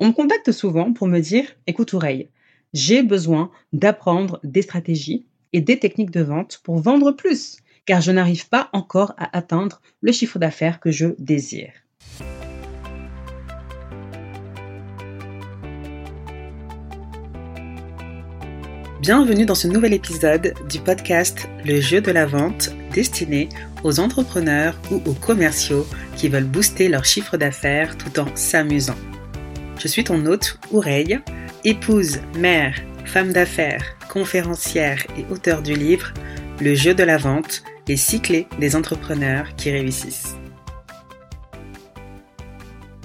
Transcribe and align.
On 0.00 0.08
me 0.08 0.12
contacte 0.12 0.50
souvent 0.50 0.92
pour 0.92 1.06
me 1.06 1.20
dire 1.20 1.44
écoute 1.68 1.94
oreille, 1.94 2.28
j'ai 2.72 3.04
besoin 3.04 3.52
d'apprendre 3.72 4.40
des 4.42 4.62
stratégies 4.62 5.26
et 5.52 5.60
des 5.60 5.78
techniques 5.78 6.10
de 6.10 6.22
vente 6.22 6.60
pour 6.64 6.78
vendre 6.80 7.12
plus, 7.12 7.58
car 7.86 8.00
je 8.00 8.10
n'arrive 8.10 8.48
pas 8.48 8.70
encore 8.72 9.14
à 9.18 9.36
atteindre 9.36 9.80
le 10.00 10.10
chiffre 10.10 10.40
d'affaires 10.40 10.80
que 10.80 10.90
je 10.90 11.06
désire. 11.18 11.72
Bienvenue 19.00 19.46
dans 19.46 19.54
ce 19.54 19.68
nouvel 19.68 19.92
épisode 19.92 20.54
du 20.68 20.80
podcast 20.80 21.46
Le 21.64 21.80
jeu 21.80 22.00
de 22.00 22.10
la 22.10 22.26
vente 22.26 22.70
destiné 22.92 23.48
aux 23.84 24.00
entrepreneurs 24.00 24.80
ou 24.90 24.96
aux 25.08 25.14
commerciaux 25.14 25.86
qui 26.16 26.28
veulent 26.28 26.44
booster 26.50 26.88
leur 26.88 27.04
chiffre 27.04 27.36
d'affaires 27.36 27.96
tout 27.96 28.18
en 28.18 28.34
s'amusant. 28.34 28.96
Je 29.78 29.88
suis 29.88 30.04
ton 30.04 30.24
hôte, 30.26 30.58
Oureille, 30.70 31.18
épouse, 31.64 32.20
mère, 32.38 32.80
femme 33.04 33.32
d'affaires, 33.32 33.98
conférencière 34.08 35.04
et 35.18 35.30
auteur 35.32 35.62
du 35.62 35.74
livre 35.74 36.14
Le 36.60 36.74
jeu 36.74 36.94
de 36.94 37.02
la 37.02 37.18
vente, 37.18 37.64
les 37.88 37.96
cyclés 37.96 38.46
des 38.60 38.76
entrepreneurs 38.76 39.54
qui 39.56 39.70
réussissent. 39.70 40.36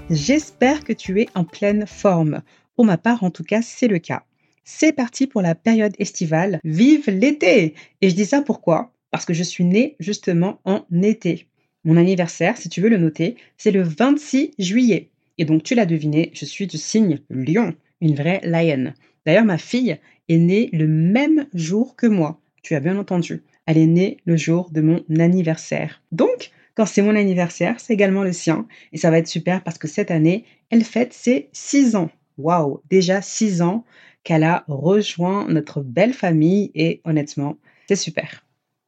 J'espère 0.09 0.83
que 0.83 0.93
tu 0.93 1.21
es 1.21 1.27
en 1.35 1.43
pleine 1.43 1.85
forme. 1.85 2.41
Pour 2.75 2.85
ma 2.85 2.97
part, 2.97 3.23
en 3.23 3.31
tout 3.31 3.43
cas, 3.43 3.61
c'est 3.61 3.87
le 3.87 3.99
cas. 3.99 4.23
C'est 4.63 4.93
parti 4.93 5.27
pour 5.27 5.41
la 5.41 5.55
période 5.55 5.95
estivale. 5.99 6.59
Vive 6.63 7.09
l'été 7.09 7.73
Et 8.01 8.09
je 8.09 8.15
dis 8.15 8.25
ça 8.25 8.41
pourquoi? 8.41 8.93
Parce 9.11 9.25
que 9.25 9.33
je 9.33 9.43
suis 9.43 9.65
née 9.65 9.95
justement 9.99 10.61
en 10.63 10.85
été. 11.01 11.47
Mon 11.83 11.97
anniversaire, 11.97 12.57
si 12.57 12.69
tu 12.69 12.79
veux 12.79 12.89
le 12.89 12.97
noter, 12.97 13.35
c'est 13.57 13.71
le 13.71 13.81
26 13.81 14.51
juillet. 14.59 15.09
Et 15.39 15.45
donc, 15.45 15.63
tu 15.63 15.73
l'as 15.73 15.85
deviné, 15.85 16.31
je 16.33 16.43
suis 16.43 16.67
du 16.67 16.77
signe 16.77 17.21
lion, 17.29 17.73
une 18.01 18.13
vraie 18.13 18.41
lion. 18.43 18.93
D'ailleurs, 19.25 19.45
ma 19.45 19.57
fille 19.57 19.97
est 20.27 20.37
née 20.37 20.69
le 20.73 20.85
même 20.85 21.47
jour 21.53 21.95
que 21.95 22.07
moi. 22.07 22.41
Tu 22.61 22.75
as 22.75 22.81
bien 22.81 22.97
entendu. 22.97 23.41
Elle 23.65 23.77
est 23.77 23.87
née 23.87 24.17
le 24.25 24.35
jour 24.35 24.69
de 24.69 24.81
mon 24.81 25.01
anniversaire. 25.17 26.03
Donc, 26.11 26.51
quand 26.75 26.85
c'est 26.85 27.01
mon 27.01 27.15
anniversaire, 27.15 27.79
c'est 27.79 27.93
également 27.93 28.23
le 28.23 28.33
sien. 28.33 28.67
Et 28.91 28.97
ça 28.97 29.11
va 29.11 29.17
être 29.17 29.29
super 29.29 29.63
parce 29.63 29.77
que 29.77 29.87
cette 29.87 30.11
année, 30.11 30.43
elle 30.71 30.83
fête 30.83 31.13
ses 31.13 31.47
6 31.53 31.95
ans. 31.95 32.09
Waouh, 32.37 32.81
déjà 32.89 33.21
6 33.21 33.61
ans 33.61 33.85
qu'elle 34.25 34.43
a 34.43 34.65
rejoint 34.67 35.47
notre 35.47 35.81
belle 35.81 36.13
famille 36.13 36.69
et 36.75 36.99
honnêtement, 37.05 37.55
c'est 37.87 37.95
super. 37.95 38.45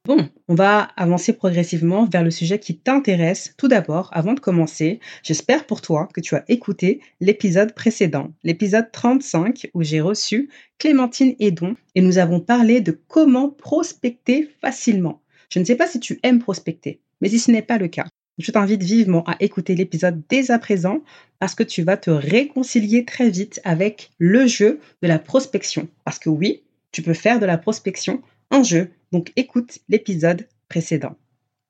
Bon, 0.07 0.27
on 0.47 0.55
va 0.55 0.89
avancer 0.97 1.31
progressivement 1.31 2.05
vers 2.05 2.23
le 2.23 2.31
sujet 2.31 2.57
qui 2.57 2.75
t'intéresse. 2.75 3.53
Tout 3.55 3.67
d'abord, 3.67 4.09
avant 4.13 4.33
de 4.33 4.39
commencer, 4.39 4.99
j'espère 5.21 5.67
pour 5.67 5.81
toi 5.81 6.09
que 6.11 6.21
tu 6.21 6.33
as 6.35 6.43
écouté 6.47 7.01
l'épisode 7.19 7.75
précédent, 7.75 8.31
l'épisode 8.43 8.91
35, 8.91 9.69
où 9.75 9.83
j'ai 9.83 10.01
reçu 10.01 10.49
Clémentine 10.79 11.35
Edon 11.39 11.75
et 11.93 12.01
nous 12.01 12.17
avons 12.17 12.39
parlé 12.39 12.81
de 12.81 12.99
comment 13.07 13.49
prospecter 13.49 14.49
facilement. 14.59 15.21
Je 15.49 15.59
ne 15.59 15.65
sais 15.65 15.75
pas 15.75 15.85
si 15.85 15.99
tu 15.99 16.19
aimes 16.23 16.39
prospecter, 16.39 16.99
mais 17.21 17.29
si 17.29 17.37
ce 17.37 17.51
n'est 17.51 17.61
pas 17.61 17.77
le 17.77 17.87
cas, 17.87 18.07
je 18.39 18.51
t'invite 18.51 18.81
vivement 18.81 19.23
à 19.25 19.35
écouter 19.39 19.75
l'épisode 19.75 20.23
dès 20.29 20.49
à 20.49 20.57
présent 20.57 21.01
parce 21.37 21.53
que 21.53 21.61
tu 21.61 21.83
vas 21.83 21.97
te 21.97 22.09
réconcilier 22.09 23.05
très 23.05 23.29
vite 23.29 23.61
avec 23.63 24.09
le 24.17 24.47
jeu 24.47 24.79
de 25.03 25.07
la 25.07 25.19
prospection. 25.19 25.87
Parce 26.05 26.17
que 26.17 26.29
oui, 26.29 26.63
tu 26.91 27.03
peux 27.03 27.13
faire 27.13 27.39
de 27.39 27.45
la 27.45 27.59
prospection 27.59 28.23
en 28.49 28.63
jeu 28.63 28.89
donc 29.11 29.33
écoute 29.35 29.79
l'épisode 29.89 30.47
précédent. 30.69 31.17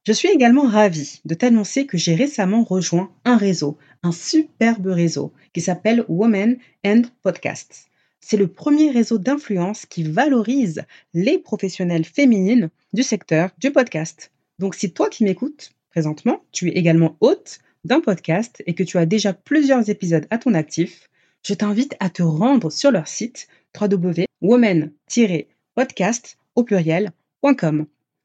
Je 0.03 0.14
suis 0.14 0.30
également 0.30 0.67
ravie 0.67 1.22
de 1.25 1.36
t'annoncer 1.36 1.86
que 1.86 1.97
j'ai 1.97 2.16
récemment 2.16 2.64
rejoint 2.64 3.11
un 3.23 3.38
réseau, 3.38 3.78
un 4.02 4.11
superbe 4.11 4.88
réseau 4.88 5.31
qui 5.53 5.62
s'appelle 5.62 6.03
Women 6.08 6.58
and 6.86 7.03
Podcasts. 7.22 7.86
C'est 8.19 8.38
le 8.38 8.47
premier 8.47 8.89
réseau 8.92 9.19
d'influence 9.19 9.86
qui 9.86 10.03
valorise 10.03 10.84
les 11.14 11.38
professionnelles 11.38 12.06
féminines 12.06 12.69
du 12.94 13.03
secteur 13.03 13.52
du 13.59 13.72
podcast. 13.72 14.31
Donc 14.59 14.75
si 14.75 14.91
toi 14.91 15.09
qui 15.09 15.24
m'écoutes 15.24 15.72
présentement, 15.90 16.44
tu 16.51 16.68
es 16.69 16.74
également 16.74 17.16
hôte 17.19 17.59
d'un 17.84 18.01
podcast 18.01 18.63
et 18.66 18.74
que 18.74 18.84
tu 18.84 18.97
as 18.97 19.06
déjà 19.06 19.34
plusieurs 19.34 19.90
épisodes 19.90 20.25
à 20.30 20.38
ton 20.38 20.53
actif, 20.53 21.09
je 21.46 21.53
t'invite 21.53 21.96
à 22.00 22.09
te 22.09 22.24
rendre 22.24 22.72
sur 22.72 22.91
leur 22.91 23.07
site 23.07 23.47
www.women-podcast 23.80 26.38
au 26.56 26.63
pluriel 26.63 27.12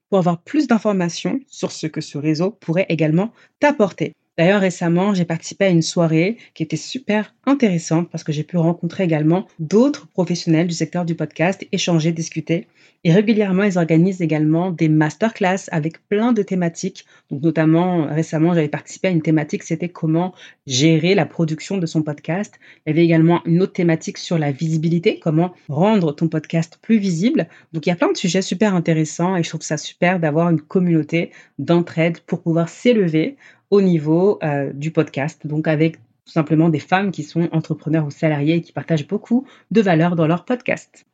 pour 0.09 0.19
avoir 0.19 0.43
plus 0.43 0.67
d'informations 0.69 1.41
sur 1.49 1.73
ce 1.73 1.87
que 1.87 2.01
ce 2.01 2.19
réseau 2.19 2.51
pourrait 2.53 2.87
également 2.89 3.33
t'apporter. 3.61 4.15
D'ailleurs, 4.39 4.61
récemment, 4.61 5.15
j'ai 5.15 5.25
participé 5.25 5.65
à 5.65 5.71
une 5.71 5.81
soirée 5.81 6.37
qui 6.53 6.63
était 6.63 6.77
super 6.77 7.35
intéressante 7.47 8.11
parce 8.11 8.23
que 8.23 8.33
j'ai 8.33 8.45
pu 8.45 8.59
rencontrer 8.59 9.05
également 9.05 9.47
d'autres 9.59 10.09
professionnels 10.09 10.67
du 10.67 10.75
secteur 10.75 11.07
du 11.07 11.15
podcast, 11.15 11.67
échanger, 11.73 12.13
discuter. 12.13 12.67
Et 13.05 13.13
régulièrement, 13.13 13.63
ils 13.63 13.79
organisent 13.79 14.21
également 14.21 14.73
des 14.73 14.89
masterclass 14.89 15.69
avec 15.71 16.07
plein 16.09 16.33
de 16.33 16.43
thématiques. 16.43 17.07
Donc, 17.31 17.43
notamment, 17.43 18.07
récemment, 18.07 18.53
j'avais 18.53 18.69
participé 18.69 19.09
à 19.09 19.11
une 19.13 19.23
thématique, 19.23 19.63
c'était 19.63 19.89
comment 19.89 20.35
gérer 20.67 21.15
la 21.15 21.25
production 21.25 21.79
de 21.79 21.87
son 21.87 22.03
podcast. 22.03 22.55
Il 22.85 22.91
y 22.91 22.93
avait 22.93 23.05
également 23.05 23.43
une 23.47 23.63
autre 23.63 23.75
thématique 23.75 24.19
sur 24.19 24.39
la 24.39 24.51
visibilité, 24.51 25.21
comment 25.21 25.55
rendre 25.69 26.13
ton 26.13 26.29
podcast 26.29 26.79
plus 26.83 26.99
visible. 26.99 27.47
Donc, 27.73 27.87
il 27.87 27.91
y 27.91 27.93
a 27.93 27.97
plein 27.97 28.11
de 28.11 28.17
sujets 28.17 28.43
super 28.43 28.75
intéressants 28.75 29.37
et 29.37 29.43
je 29.43 29.49
trouve 29.49 29.63
ça 29.63 29.77
super 29.77 30.19
d'avoir 30.19 30.51
une 30.51 30.61
communauté 30.61 31.31
d'entraide 31.59 32.19
pour 32.21 32.43
pouvoir 32.43 32.69
s'élever 32.69 33.37
au 33.71 33.81
niveau 33.81 34.39
euh, 34.43 34.73
du 34.73 34.91
podcast, 34.91 35.47
donc 35.47 35.69
avec 35.69 35.97
tout 35.97 36.33
simplement 36.33 36.69
des 36.69 36.81
femmes 36.81 37.13
qui 37.13 37.23
sont 37.23 37.49
entrepreneurs 37.53 38.07
ou 38.07 38.11
salariés 38.11 38.57
et 38.57 38.63
qui 38.63 38.73
partagent 38.73 39.07
beaucoup 39.07 39.47
de 39.71 39.81
valeurs 39.81 40.17
dans 40.17 40.27
leur 40.27 40.45
podcast. 40.45 41.07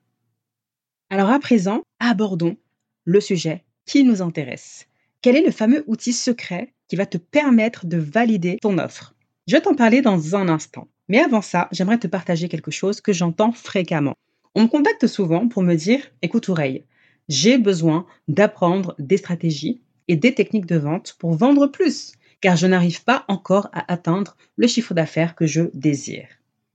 Alors 1.10 1.30
à 1.30 1.38
présent, 1.38 1.82
abordons 2.00 2.56
le 3.04 3.20
sujet 3.20 3.64
qui 3.84 4.04
nous 4.04 4.22
intéresse. 4.22 4.86
Quel 5.20 5.36
est 5.36 5.44
le 5.44 5.52
fameux 5.52 5.84
outil 5.86 6.12
secret 6.12 6.72
qui 6.88 6.96
va 6.96 7.06
te 7.06 7.18
permettre 7.18 7.86
de 7.86 7.98
valider 7.98 8.58
ton 8.60 8.78
offre? 8.78 9.14
Je 9.46 9.54
vais 9.54 9.62
t'en 9.62 9.74
parler 9.74 10.00
dans 10.00 10.36
un 10.36 10.48
instant. 10.48 10.88
Mais 11.08 11.18
avant 11.18 11.42
ça, 11.42 11.68
j'aimerais 11.72 11.98
te 11.98 12.06
partager 12.06 12.48
quelque 12.48 12.70
chose 12.70 13.00
que 13.00 13.12
j'entends 13.12 13.52
fréquemment. 13.52 14.14
On 14.54 14.62
me 14.62 14.68
contacte 14.68 15.06
souvent 15.06 15.48
pour 15.48 15.62
me 15.62 15.74
dire, 15.74 16.00
écoute 16.22 16.48
oreille, 16.48 16.84
j'ai 17.28 17.58
besoin 17.58 18.06
d'apprendre 18.28 18.94
des 18.98 19.16
stratégies 19.16 19.82
et 20.08 20.16
des 20.16 20.34
techniques 20.34 20.66
de 20.66 20.78
vente 20.78 21.16
pour 21.18 21.32
vendre 21.34 21.66
plus 21.66 22.12
car 22.42 22.56
je 22.56 22.66
n'arrive 22.66 23.03
pas 23.04 23.25
encore 23.28 23.70
à 23.72 23.91
atteindre 23.91 24.36
le 24.56 24.66
chiffre 24.66 24.92
d'affaires 24.92 25.34
que 25.34 25.47
je 25.47 25.62
désire. 25.72 26.28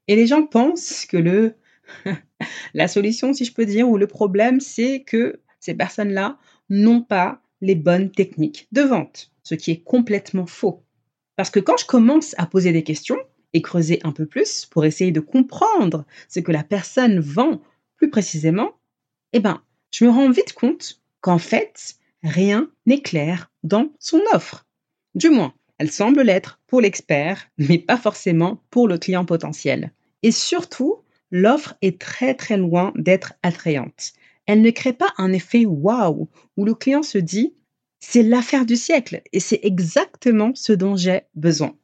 Et 0.07 0.16
les 0.16 0.25
gens 0.25 0.47
pensent 0.47 1.05
que 1.05 1.17
le 1.17 1.53
la 2.73 2.88
solution, 2.88 3.33
si 3.33 3.45
je 3.45 3.53
peux 3.53 3.66
dire, 3.66 3.88
ou 3.88 3.97
le 3.97 4.07
problème, 4.07 4.59
c'est 4.59 5.03
que 5.03 5.39
ces 5.59 5.75
personnes-là 5.75 6.38
n'ont 6.69 7.01
pas 7.01 7.41
les 7.61 7.75
bonnes 7.75 8.11
techniques 8.11 8.67
de 8.72 8.81
vente, 8.81 9.31
ce 9.44 9.55
qui 9.55 9.72
est 9.72 9.83
complètement 9.83 10.45
faux. 10.45 10.83
Parce 11.35 11.50
que 11.50 11.59
quand 11.59 11.78
je 11.78 11.85
commence 11.85 12.34
à 12.38 12.45
poser 12.45 12.72
des 12.72 12.84
questions 12.84 13.19
et 13.53 13.61
creuser 13.61 13.99
un 14.03 14.11
peu 14.11 14.25
plus 14.25 14.66
pour 14.66 14.85
essayer 14.85 15.11
de 15.11 15.19
comprendre 15.19 16.05
ce 16.29 16.39
que 16.39 16.51
la 16.51 16.63
personne 16.63 17.19
vend 17.19 17.61
plus 17.97 18.09
précisément, 18.09 18.72
eh 19.34 19.39
ben, 19.39 19.61
je 19.91 20.05
me 20.05 20.09
rends 20.09 20.31
vite 20.31 20.53
compte 20.53 21.01
qu'en 21.22 21.38
fait, 21.38 21.95
rien 22.23 22.69
n'est 22.85 23.01
clair 23.01 23.51
dans 23.63 23.91
son 23.99 24.22
offre. 24.34 24.66
Du 25.16 25.29
moins, 25.29 25.53
elle 25.77 25.91
semble 25.91 26.21
l'être 26.21 26.59
pour 26.67 26.81
l'expert, 26.81 27.49
mais 27.57 27.77
pas 27.77 27.97
forcément 27.97 28.63
pour 28.69 28.88
le 28.88 28.97
client 28.97 29.25
potentiel. 29.25 29.91
Et 30.23 30.31
surtout, 30.31 31.03
l'offre 31.31 31.75
est 31.81 31.99
très 31.99 32.33
très 32.33 32.57
loin 32.57 32.93
d'être 32.95 33.33
attrayante. 33.43 34.13
Elle 34.45 34.61
ne 34.61 34.71
crée 34.71 34.93
pas 34.93 35.13
un 35.17 35.33
effet 35.33 35.66
waouh 35.66 36.29
où 36.55 36.66
le 36.66 36.73
client 36.73 37.03
se 37.03 37.17
dit 37.17 37.53
c'est 37.99 38.23
l'affaire 38.23 38.66
du 38.66 38.75
siècle 38.75 39.21
et 39.33 39.39
c'est 39.39 39.59
exactement 39.63 40.51
ce 40.55 40.73
dont 40.73 40.95
j'ai 40.95 41.21
besoin. 41.35 41.75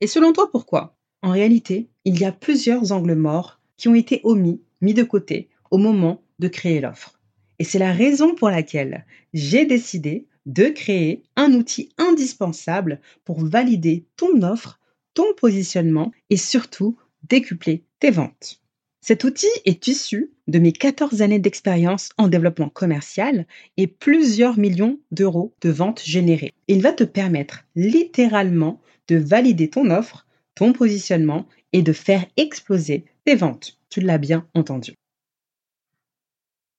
Et 0.00 0.06
selon 0.06 0.32
toi, 0.32 0.50
pourquoi? 0.50 0.96
En 1.22 1.30
réalité, 1.30 1.88
il 2.04 2.18
y 2.18 2.24
a 2.24 2.32
plusieurs 2.32 2.90
angles 2.90 3.14
morts 3.14 3.60
qui 3.76 3.88
ont 3.88 3.94
été 3.94 4.20
omis, 4.24 4.60
mis 4.80 4.94
de 4.94 5.04
côté 5.04 5.48
au 5.70 5.78
moment 5.78 6.22
de 6.40 6.48
créer 6.48 6.80
l'offre. 6.80 7.20
Et 7.58 7.64
c'est 7.64 7.78
la 7.78 7.92
raison 7.92 8.34
pour 8.34 8.50
laquelle 8.50 9.06
j'ai 9.32 9.64
décidé 9.64 10.26
de 10.46 10.66
créer 10.66 11.22
un 11.36 11.52
outil 11.54 11.90
indispensable 11.98 13.00
pour 13.24 13.44
valider 13.44 14.04
ton 14.16 14.42
offre, 14.42 14.80
ton 15.14 15.26
positionnement 15.36 16.12
et 16.30 16.36
surtout 16.36 16.96
décupler 17.28 17.84
tes 18.00 18.10
ventes. 18.10 18.62
Cet 19.00 19.24
outil 19.24 19.48
est 19.64 19.88
issu 19.88 20.30
de 20.46 20.60
mes 20.60 20.72
14 20.72 21.22
années 21.22 21.40
d'expérience 21.40 22.10
en 22.18 22.28
développement 22.28 22.68
commercial 22.68 23.46
et 23.76 23.88
plusieurs 23.88 24.58
millions 24.58 25.00
d'euros 25.10 25.52
de 25.60 25.70
ventes 25.70 26.02
générées. 26.04 26.54
Il 26.68 26.82
va 26.82 26.92
te 26.92 27.02
permettre 27.02 27.64
littéralement 27.74 28.80
de 29.08 29.16
valider 29.16 29.68
ton 29.68 29.90
offre, 29.90 30.26
ton 30.54 30.72
positionnement 30.72 31.48
et 31.72 31.82
de 31.82 31.92
faire 31.92 32.24
exploser 32.36 33.04
tes 33.24 33.34
ventes. 33.34 33.78
Tu 33.90 34.00
l'as 34.00 34.18
bien 34.18 34.46
entendu. 34.54 34.94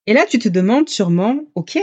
Et 0.07 0.13
là, 0.13 0.25
tu 0.25 0.39
te 0.39 0.50
demandes 0.50 0.89
sûrement, 0.89 1.39
OK, 1.56 1.77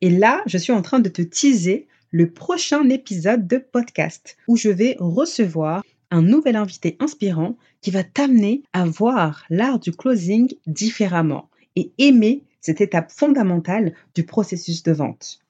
Et 0.00 0.08
là, 0.08 0.42
je 0.46 0.56
suis 0.56 0.72
en 0.72 0.80
train 0.80 1.00
de 1.00 1.10
te 1.10 1.20
teaser 1.20 1.86
le 2.10 2.30
prochain 2.30 2.88
épisode 2.88 3.46
de 3.46 3.58
podcast 3.58 4.38
où 4.48 4.56
je 4.56 4.70
vais 4.70 4.96
recevoir 4.98 5.84
un 6.10 6.22
nouvel 6.22 6.56
invité 6.56 6.96
inspirant 7.00 7.56
qui 7.82 7.90
va 7.90 8.02
t'amener 8.02 8.62
à 8.72 8.86
voir 8.86 9.44
l'art 9.50 9.78
du 9.78 9.92
closing 9.92 10.52
différemment 10.66 11.50
et 11.76 11.92
aimer 11.98 12.44
cette 12.62 12.80
étape 12.80 13.12
fondamentale 13.12 13.94
du 14.14 14.24
processus 14.24 14.82
de 14.82 14.92
vente. 14.92 15.40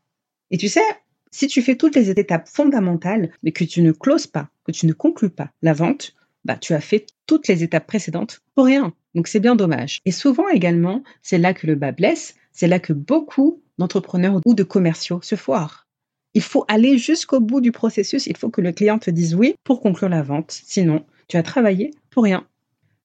Et 0.50 0.58
tu 0.58 0.68
sais, 0.68 0.82
si 1.30 1.46
tu 1.46 1.62
fais 1.62 1.76
toutes 1.76 1.94
les 1.94 2.10
étapes 2.10 2.48
fondamentales, 2.48 3.30
mais 3.44 3.52
que 3.52 3.64
tu 3.64 3.82
ne 3.82 3.92
closes 3.92 4.26
pas, 4.26 4.50
que 4.64 4.72
tu 4.72 4.86
ne 4.86 4.92
conclus 4.92 5.30
pas 5.30 5.52
la 5.62 5.72
vente, 5.72 6.14
bah, 6.44 6.56
tu 6.56 6.74
as 6.74 6.80
fait 6.80 7.06
toutes 7.26 7.48
les 7.48 7.62
étapes 7.62 7.86
précédentes 7.86 8.40
pour 8.54 8.66
rien. 8.66 8.94
Donc 9.14 9.28
c'est 9.28 9.40
bien 9.40 9.56
dommage. 9.56 10.00
Et 10.04 10.12
souvent 10.12 10.48
également, 10.48 11.02
c'est 11.22 11.38
là 11.38 11.54
que 11.54 11.66
le 11.66 11.74
bas 11.74 11.92
blesse, 11.92 12.34
c'est 12.52 12.68
là 12.68 12.78
que 12.78 12.92
beaucoup 12.92 13.62
d'entrepreneurs 13.78 14.40
ou 14.44 14.54
de 14.54 14.62
commerciaux 14.62 15.20
se 15.22 15.34
foirent. 15.34 15.86
Il 16.34 16.42
faut 16.42 16.64
aller 16.68 16.98
jusqu'au 16.98 17.40
bout 17.40 17.60
du 17.60 17.72
processus. 17.72 18.26
Il 18.26 18.36
faut 18.36 18.50
que 18.50 18.60
le 18.60 18.72
client 18.72 18.98
te 18.98 19.10
dise 19.10 19.34
oui 19.34 19.54
pour 19.64 19.80
conclure 19.80 20.08
la 20.08 20.22
vente. 20.22 20.52
Sinon, 20.64 21.04
tu 21.28 21.36
as 21.36 21.42
travaillé 21.42 21.92
pour 22.10 22.24
rien. 22.24 22.46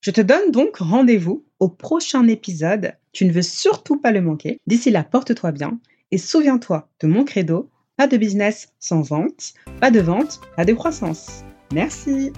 Je 0.01 0.11
te 0.11 0.21
donne 0.21 0.51
donc 0.51 0.77
rendez-vous 0.77 1.43
au 1.59 1.67
prochain 1.67 2.27
épisode. 2.27 2.93
Tu 3.11 3.25
ne 3.25 3.31
veux 3.31 3.41
surtout 3.41 3.97
pas 3.97 4.11
le 4.11 4.21
manquer. 4.21 4.59
D'ici 4.67 4.91
là, 4.91 5.03
porte-toi 5.03 5.51
bien 5.51 5.79
et 6.11 6.17
souviens-toi 6.17 6.89
de 6.99 7.07
mon 7.07 7.23
credo. 7.23 7.69
Pas 7.97 8.07
de 8.07 8.17
business 8.17 8.73
sans 8.77 9.01
vente, 9.01 9.53
pas 9.79 9.89
de 9.89 10.01
vente, 10.01 10.41
pas 10.57 10.65
de 10.65 10.73
croissance. 10.73 11.43
Merci. 11.73 12.33